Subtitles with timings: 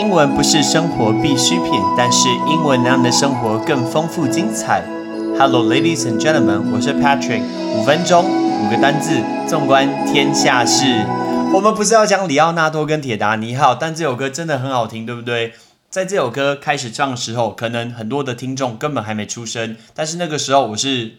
[0.00, 4.82] 英文不是生活必需品，但是英文能让你的生活更丰富精彩。
[5.38, 7.42] Hello, ladies and gentlemen，我是 Patrick。
[7.76, 11.04] 五分钟，五个单字，纵观天下事。
[11.52, 15.52] 我们不是要讲里奥纳多跟铁达尼号，但这首歌真的很好听，对不对？
[15.90, 21.16] 在这首歌开始唱的时候，可能很多的听众根本还没出生，但是那个时候我是。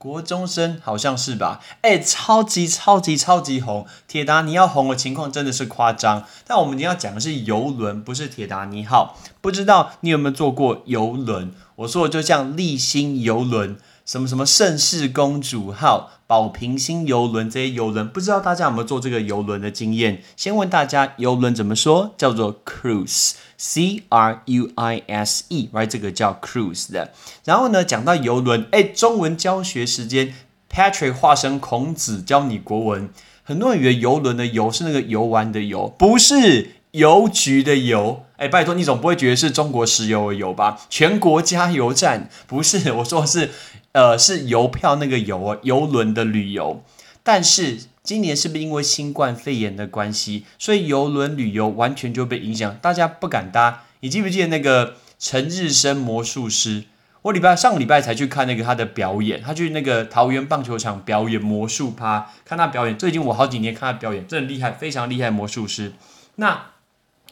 [0.00, 1.60] 国中生好像是吧？
[1.82, 3.86] 哎，超级超级超级红！
[4.08, 6.24] 铁达尼要红的情况真的是夸张。
[6.46, 9.18] 但我们今天要讲的是游轮，不是铁达尼号。
[9.42, 11.52] 不知道你有没有坐过游轮？
[11.76, 13.76] 我说的就像立新游轮。
[14.10, 20.20] 什么什么盛世公主号、宝瓶星游轮这些游轮，不知道大家有没有坐这个游轮的经验？
[20.36, 22.12] 先问大家，游轮怎么说？
[22.18, 25.86] 叫做 cruise，c r u i s e，right？
[25.86, 27.12] 这个叫 cruise 的。
[27.44, 30.34] 然后呢，讲到游轮，哎，中文教学时间
[30.68, 33.10] ，Patrick 化身孔子教你国文。
[33.44, 38.24] 很多人以为游轮的游是那个游玩的游，不是邮局的邮。
[38.38, 40.80] 哎，拜托，你总不会觉得是中国石油的油吧？
[40.90, 43.50] 全国加油站不是，我说的是。
[43.92, 46.82] 呃，是邮票那个邮啊，邮轮的旅游。
[47.22, 53.84] 但是今年是不是因为新冠肺炎的关系，所以邮轮旅游完全就被影响，大家不敢搭。
[54.00, 56.84] 你记不记得那个陈日升魔术师？
[57.22, 62.96] 我礼拜上个礼拜才去看那个他的表演，他去那个桃园棒球场表演魔术趴，看他表演。
[62.96, 65.92] 最近我好几年看他表演，真的厉害，非常厉害魔术师。
[66.36, 66.68] 那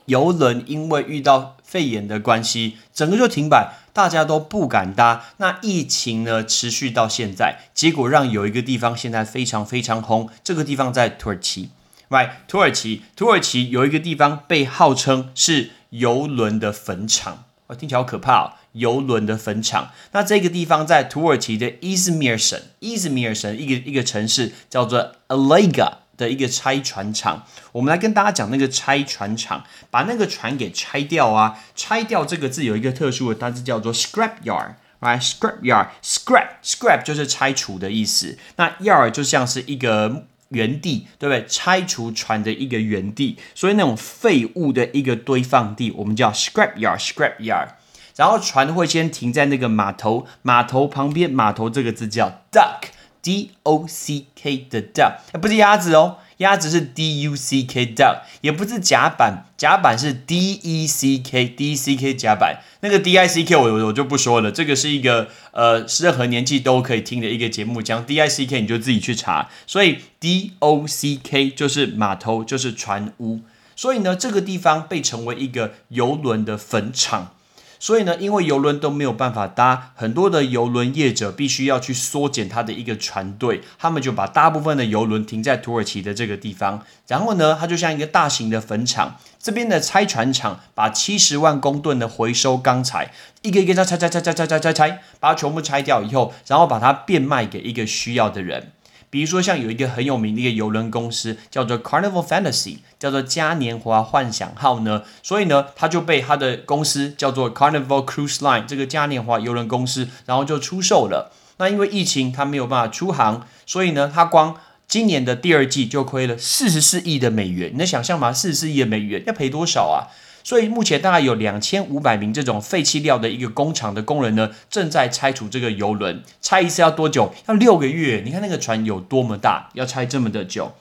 [0.08, 3.74] 游轮因为遇到肺炎的关系，整个就停摆。
[3.92, 11.70] 大家都不敢搭，那疫情呢持续到现在，结果让有一个地方现在非常非常红，这个地方在土耳其
[12.08, 12.30] ，right？
[12.46, 19.90] 土耳其，土耳其有一个地方被号称是游轮的坟场，哇，听起来好可怕哦，游轮的坟场。
[20.12, 25.94] 那这个地方在土耳其的伊兹密尔省，伊兹密尔省一个一个城市叫做 Alega。
[26.18, 31.58] 的一个拆船厂，我们来跟大家讲那个拆船厂，把那个船给拆掉啊！
[31.74, 38.36] 拆掉这个字有一个特殊的单词叫做 scrap yard，right？scrap yard，scrap，scrap 就是拆除的意思。
[38.56, 41.46] 那 yard 就像是一个原地，对不对？
[41.46, 47.68] 拆除船的一个原地，所以那种废物的一个堆放地，我们叫 scrap yard，scrap yard。
[48.16, 52.88] 然后船会先停在那个码头，码头旁边，码头这个字叫 dock。
[53.28, 61.76] D O C K 的 duck，不是鸭子哦，鸭子是 D U C K duck，也不是甲板，甲板是 D E C K D
[61.76, 70.86] C K 甲板，那个 D I C K 我我就不说了，这个是一个呃任何年纪都可以听的一个节目，讲 D I C K 你就自己去查，所以 D O
[70.86, 73.40] C K 就是码头，就是船屋，
[73.76, 77.34] 所以呢这个地方被称为一个游轮的坟场。
[77.80, 86.84] 所以呢，因为游轮都没有办法搭，很多的游轮业者必须要去缩减他的一个船队，他们就把大部分的游轮停在土耳其的这个地方。
[87.06, 93.12] 然后呢，它就像一个大型的坟场，这边的拆船厂把七十万公吨的回收钢材
[93.42, 98.72] 一个一个拆拆拆拆拆拆拆拆，把它全部拆掉以后，然后把它变卖给一个需要的人。
[99.10, 111.32] 比如说，像有一个很有名的一个游轮公司，叫做 Carnival Fantasy，叫做嘉年华幻想号呢，所以呢，他就被他的公司叫做 Carnival Cruise Line 这个嘉年华游轮公司，然后就出售了。
[111.56, 117.70] 那因为疫情，他没有办法出航，所以呢，他光今年的第二季就亏了四十四亿的美元。
[117.72, 118.32] 你能想象吗？
[118.32, 120.08] 四十四亿的美元要赔多少啊？
[120.48, 126.22] 所以目前大概有两千五百名这种废弃料的一个工厂的工人呢，正在拆除这个游轮。
[126.40, 127.34] 拆一次要多久？
[127.48, 128.22] 要六个月。
[128.24, 130.72] 你看那个船有多么大，要拆这么的久。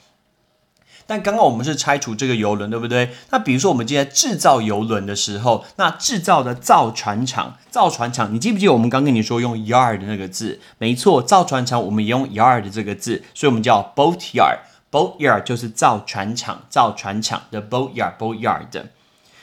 [1.05, 3.09] 但刚刚我们是拆除这个游轮，对不对？
[3.31, 10.61] 那比如说我们今天制造游轮的时候，那制造的造船厂，造船厂，你记不记得我们刚跟你说用 yard 那个字？
[10.77, 14.59] 没错，造船厂我们也用 yard 这个字，所以我们叫 boat yard。
[14.89, 18.85] boat yard 就是造船厂，造船厂的 boat yard，boat yard。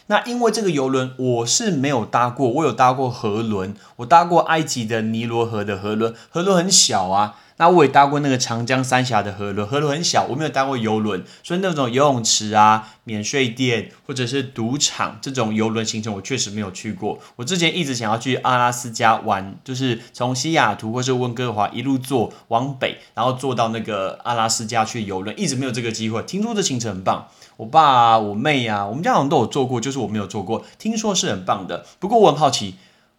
[0.07, 7.37] 那因为这个游轮我是没有搭过，我有搭过河轮，我搭过埃及的尼罗河的河轮，河轮很小啊。
[7.57, 17.19] 那我也搭过那个长江三峡的河轮，河轮很小，我没有搭过游轮，所以那种游泳池啊、免税店或者是赌场这种游轮行程，我确实没有去过。
[17.37, 26.23] 我之前一直想要去阿拉斯加玩，就是从西雅图或是温哥华一路坐往北，然后坐到那个阿拉斯加去游轮，一直没有这个机会。
[26.25, 27.29] 听说这行程很棒，
[27.59, 30.65] 我爸、我妹呀，我们家好像都有做过，就是我没有做过。
[30.79, 32.75] 听说是很棒的，不过我很好奇，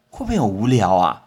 [0.09, 1.21] 会不会很无聊啊？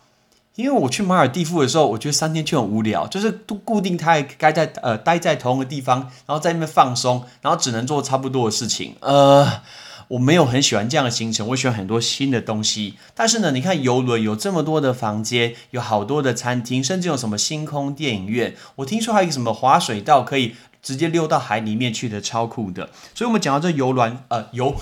[0.58, 8.96] 因为我去马尔蒂夫的时候，我觉得三天就很无聊，就是都固定他该在呃待在同一个地方，然后在那边放松，然后只能做差不多的事情。
[8.98, 9.62] 呃，
[10.08, 12.94] 我没有很喜欢这样的行程，我喜欢很多新的东西。
[13.14, 18.56] 但是呢，你看游轮有这么多的房间，有好多的餐厅，甚至有什么星空电影院。
[18.74, 22.90] 我听说还有一个什么滑水道，可以直接溜到海里面去的，超酷的。
[23.14, 24.74] 所以，我们讲到这游轮，呃，游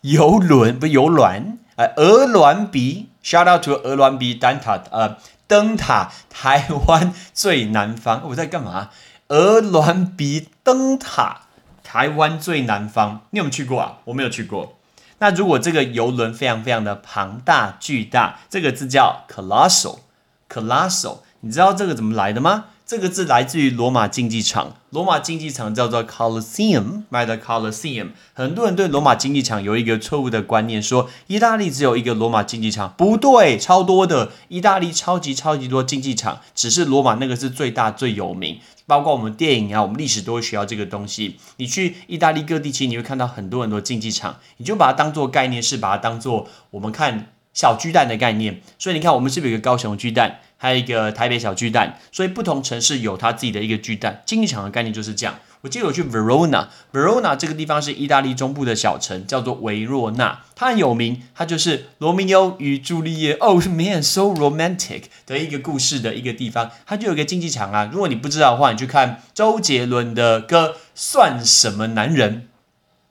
[0.00, 8.22] 游轮不游轮，呃，鹅卵鼻，shout out to 鹅銮鼻灯塔，呃，灯塔，台湾最南方。
[8.28, 8.88] 我在干嘛？
[9.28, 11.42] 鹅銮鼻灯塔，
[11.84, 13.26] 台湾最南方。
[13.30, 13.98] 你有没有去过啊？
[14.04, 14.78] 我没有去过。
[15.18, 21.18] 那如果这个游轮非常非常的庞大巨大，这个字叫 colossal，colossal。
[21.40, 22.66] 你知道这个怎么来的吗？
[22.88, 28.12] 这个字来自于罗马竞技场，罗马竞技场叫做 Colosseum，My the Colosseum。
[28.32, 38.58] 很多人对罗马竞技场有一个错误的观念，说意大利只有一个罗马竞技场，不对，超多的，意大利超级超级多竞技场，只是罗马那个是最大最有名。
[38.86, 41.36] 包括我们电影啊，我们历史都会学到这个东西。
[41.58, 48.62] 你去意大利各地其实你会看到很多很多竞技场，你就把它当做概念，是把它当做我们看小巨蛋的概念。
[48.78, 50.40] 所以你看，我们是不是有个高雄巨蛋？
[50.58, 54.22] 还有一个台北小巨蛋，所以不同城市有它自己的一个巨蛋。
[54.26, 55.36] 竞技场的概念就是这样。
[55.60, 60.42] 我记得我去 Verona，Verona 这个地方是意大利中部的小城，叫做维若纳。
[60.54, 66.70] 它很有名，它就是罗密欧与朱丽叶，Oh man，so romantic 的一个故事的一个地方。
[66.86, 67.88] 它就有一个竞技场啊。
[67.92, 72.32] 如果你不知道的话，你去看周杰伦的歌《算什么男人》，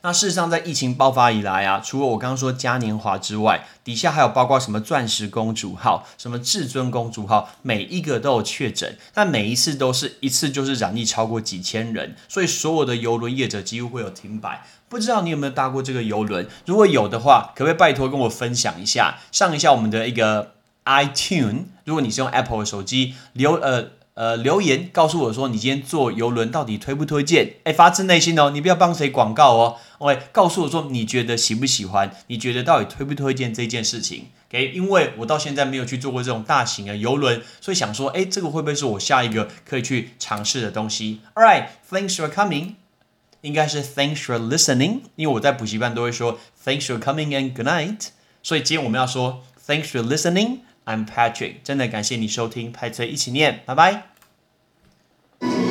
[0.00, 14.64] 那事实上，在疫情爆发以来啊，除了我刚刚说嘉年华之外，底下还有包括什么钻石公主号、什么至尊公主号，每一个都有确诊，但每一次都是一次就是染疫超过几千人，所以所有的游轮业者几乎会有停摆。
[14.88, 16.48] 不知道你有没有搭过这个游轮？
[16.64, 20.55] 如果有的话，可不可以拜托跟我分享一下，上一下我们的一个。
[20.86, 27.56] iTune，如果你是用 Apple 的手机，留呃呃留言告诉我说你今天坐游轮到底推不推荐？
[27.64, 29.76] 哎，发自内心哦，你不要帮谁广告哦。
[29.98, 32.10] OK，告诉我说你觉得喜不喜欢？
[32.28, 42.74] 你觉得到底推不推荐这件事情？OK，因为我到现在没有去做过这种大型的游轮，所以想说，哎，这个会不会是我下一个可以去尝试的东西？All right，thanks for coming，
[43.40, 48.08] 应该是 thanks for listening，因为我在补习班都会说 thanks for coming and good night，
[48.42, 50.58] 所以今天我们要说 thanks for listening。
[50.86, 55.65] I'm Patrick，真的感谢你收听《派崔一起念》，拜拜。